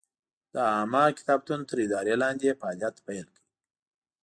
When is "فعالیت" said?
2.61-2.95